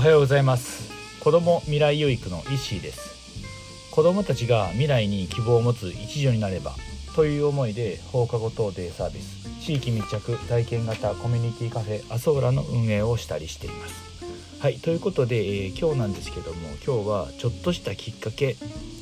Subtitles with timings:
[0.00, 0.90] はようございます。
[1.22, 3.90] 子ども未来養育の石井です。
[3.90, 6.74] 子どもたちが未来に希望を持つ一助になれば
[7.14, 14.58] という思いで放課後等デイサービス地域密着体験型コミュニティカフェアソーラの運営をしたりしています。
[14.58, 18.56] はいということで、えー、今日なんですけども今日はちょっとしたきっかけ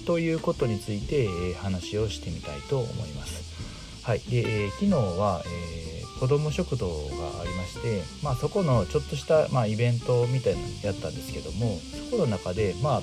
[0.04, 4.03] ということについて、えー、話をしてみたいと思います。
[4.03, 5.87] はいで、えー、昨日は、えー、
[6.18, 6.93] 子ども食堂が
[7.40, 11.79] ありまして、まあ、そこのちょっとした、まあ、イベントみたいなのやったんですけども
[12.11, 13.03] そこの中でまあ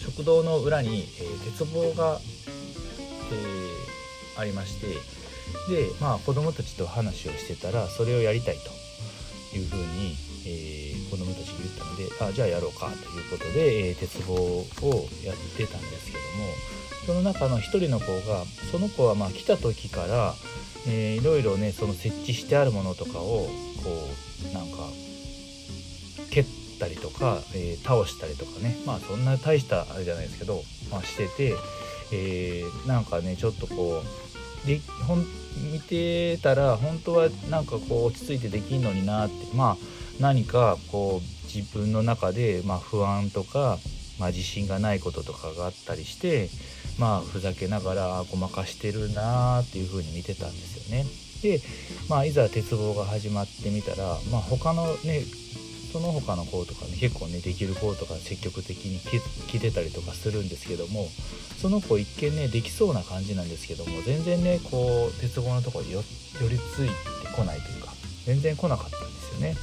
[0.00, 2.18] 食堂の裏に、えー、鉄棒が、
[3.32, 4.86] えー、ありまして
[5.68, 10.16] でまあ子供たちと話をしてたらそれをやりたいというふうに、
[10.46, 14.66] えー、子供たちが言ったのであじゃあやろうかということで、えー、鉄棒を
[15.24, 20.34] やってたんですけどもその中の一人の子がその子はまあ来た時から、
[20.86, 23.48] えー、いろいろねその設置してあるものとかを
[23.82, 24.08] こ
[24.50, 24.78] うなんか
[26.30, 26.46] 蹴っ
[26.78, 28.76] たりとか、えー、倒したりとかね。
[28.86, 31.54] まあそんな大したあれじゃないですけど、まあ、してて、
[32.12, 34.02] えー、なんかねちょっとこ
[34.64, 35.24] うでほん
[35.72, 39.76] 見てたら本当はなんかこう落ち着いてできんのになってまあ
[40.20, 43.78] 何かこう自分の中で、まあ、不安とか、
[44.18, 46.48] まあ、自信がないこととかがあったりして
[47.00, 51.06] まあふざけながらごまかしてるなーっていう風に見てたんですよね。
[51.42, 51.60] で、
[52.10, 55.24] まあ、いざ鉄棒が始まってみたら、まあ、他のね
[55.90, 59.00] その他の子とかね結構ねできる子とか積極的に
[59.48, 61.08] 来てたりとかするんですけども
[61.58, 65.98] その子一見ねできそうな感じなんですけども全然ねこう鉄棒のところに寄
[66.48, 66.94] りついて
[67.34, 67.92] こないというか
[68.26, 69.56] 全然来なかったんですよね。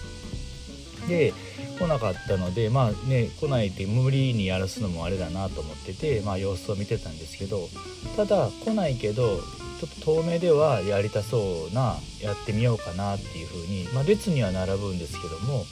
[1.07, 1.33] で
[1.79, 7.67] 来なかったのでまあね来ないって無理にやらすのもあれだなと思っててまあ様子を見てたんですけど
[8.15, 9.37] ただ来ないけど
[9.79, 15.65] ちょっと遠目ではやりたそうなやってみようかなっていう風にまあ列には並ぶんですけども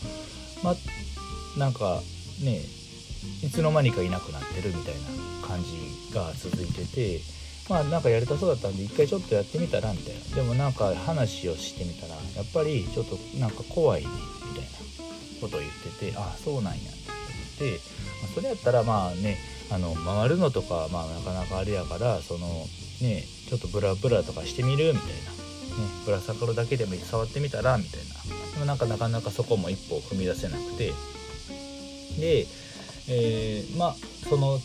[0.64, 2.02] まあなんか
[2.44, 2.62] ね
[3.44, 7.22] いつの間にかいなくなってるみたいな感じが続いてて
[7.70, 10.36] まあなんかやりたそうだったんで一回ちょっとやってみたらみたいな。
[10.36, 14.10] でもなんか話をしてみたらやっぱりちょっとなんか怖いね。
[15.46, 16.82] ことを言っててああそうなんやっ
[17.58, 17.80] て言って、
[18.22, 19.38] まあ、それやったらまあね
[19.72, 22.48] あの回るのとかまあなかなかあれやからその
[23.02, 25.38] ねちょっとブラブラとかしてみるみたいな、ね、
[26.06, 28.16] ぶら下がるだけでも触ってみたらみたいな。
[28.54, 30.94] でもなんかなかなかそこも一歩踏み出せなくて。
[32.20, 32.48] で、
[33.10, 33.96] えー、まあ
[34.30, 34.60] その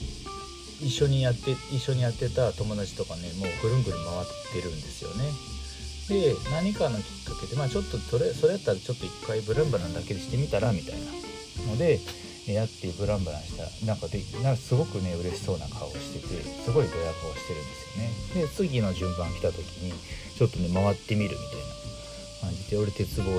[0.80, 5.24] 一緒にやって一緒にやってた友達とかねもうぐるんぐるん回ってるんですよね。
[6.10, 12.00] で何かのきっかけでまあちょっとそれそれやったらちょっと一回ブランブランだけでしてみたらみたいなので
[12.50, 19.94] やってブランブランしたらなんかでなんかすごくね嬉しそうな顔をしててすごいドヤ顔してるんですよねで次の順番来た時に
[20.34, 23.30] ちょっとね回ってみるみたいな感じで俺鉄棒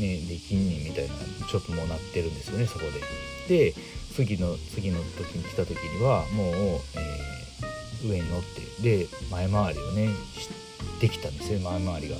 [0.00, 1.14] ねできんねんみたいな
[1.44, 3.04] ちょっともうなってるんですよねそこで。
[3.48, 3.74] で
[4.16, 10.08] 次の次の時に来た時にはもう、えー、上に乗ってで前回りをね
[10.38, 10.63] して
[11.04, 12.16] できたんですよ前回りが。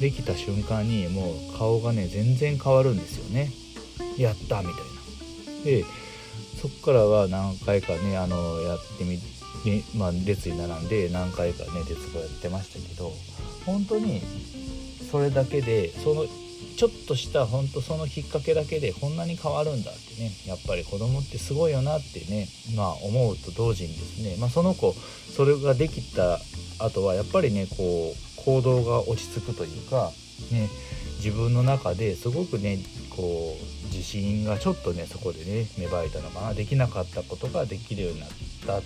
[0.00, 3.50] できた瞬間にもう顔がね全然変わるんですよね。
[4.16, 4.74] やったみたい
[5.58, 5.64] な。
[5.64, 5.84] で
[6.60, 9.18] そっからは何回かねあのやってみ
[9.64, 13.12] ねまあ、列に並んで何回かね鉄棒やってましたけど
[13.66, 14.22] 本当に
[15.10, 16.24] それだけでその
[16.76, 20.30] ちょっとした本当そのきっかけだけでこんなに変わるんだってね。
[20.46, 22.48] やっぱり子供ってすごいよなってね。
[22.76, 26.38] まあ思うと同時にですね、まあ、その子それができた
[26.78, 30.10] 後はやっぱりねこう行動が落ち着くというか
[30.50, 30.68] ね
[31.16, 32.78] 自分の中ですごくね
[33.10, 36.54] こう自信がちょっとねそこでね芽生えたのかな。
[36.54, 38.28] できなかったことができるようになっ
[38.66, 38.80] たとか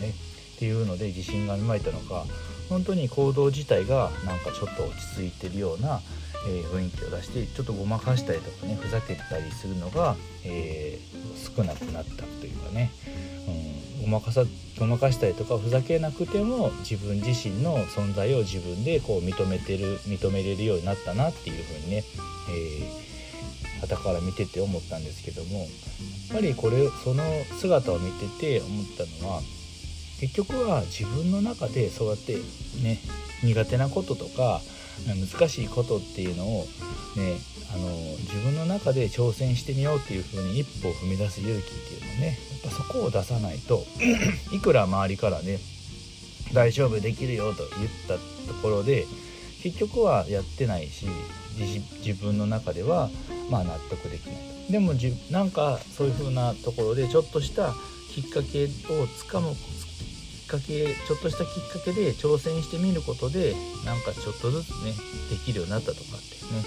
[0.00, 0.14] ね。
[0.54, 2.24] っていうので自信が芽生えたのか
[2.68, 6.00] 本当に行動自体がなんかちょっと落ち着いてるような
[6.46, 12.90] えー、雰囲気を出してちょっとごまかしたりとかねふざけたりするのが、えー、少なくなったというかね、
[13.98, 14.44] うん、ごまかさ
[14.78, 22.04] ごまかしたりとかふざけなくても自分自身の存在を自分でこう認めてる認めれるようになったなっていうふうにね、
[22.50, 25.68] えー、旗から見てて思ったんですけどもやっ
[26.34, 27.22] ぱりこれその
[27.58, 29.40] 姿を見てて思ったのは
[30.20, 32.34] 結局は自分の中でそうやって
[32.82, 32.98] ね
[33.42, 34.60] 苦手なこととか
[35.06, 36.66] 難しいことっていうのを
[37.16, 37.36] ね
[37.74, 37.88] あの
[38.20, 43.84] 自分の中で挑戦してみようっていう風に一歩を踏み出す勇気っていうのねやっぱそこを出さないと
[44.54, 45.58] いくら周りからね
[46.52, 48.14] 大丈夫できるよと言った
[48.52, 49.06] ところで
[49.62, 51.06] 結局はやってないし
[52.04, 53.10] 自分の中では
[53.50, 54.36] まあ納得できない
[54.66, 54.72] と。
[54.72, 57.74] でもじなんかそういう風なところでちょっとした
[58.14, 58.68] きっかけを
[59.18, 59.54] つかむ
[60.58, 63.54] かけちょっとしたきっかけで挑戦してみることで
[63.84, 64.92] なんかちょっとずつね
[65.30, 66.64] できるようになったとかってね。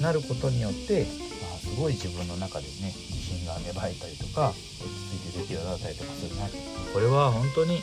[0.00, 6.48] なることによって、あ、すごい自分の中でね自信が芽生えたりとか落ち着いてできるようになったりとかするな。
[6.94, 7.76] これは本当に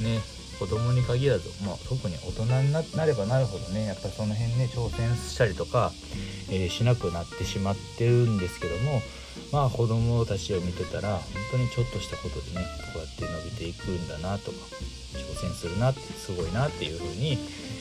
[0.00, 0.22] ね
[0.58, 5.92] 子供に限らず、まあ、特に大人になればなるほどねやっぱその辺ね挑戦したりとか、
[6.50, 9.00] えー、しなくなってしまってるんですけども
[9.52, 11.22] まあ子供たちを見てたら本
[11.52, 14.58] 当にちょっとしたことでねこうやって伸びていくんだなとか
[15.12, 17.38] 挑戦するなってすごいなっていうふうに、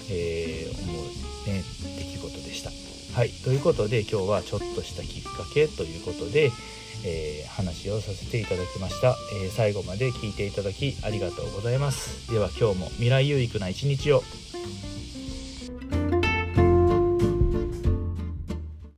[0.10, 1.06] えー、思う
[1.48, 1.64] ね
[1.98, 2.72] 出来事でした。
[3.18, 6.52] はいということで今日はちょっとしたきっかけということで、
[7.06, 12.32] えー、話をさせていただきました、えー、最後まで聞いていただきありがとうございます。
[12.32, 14.24] では今日も未来有益な一日を。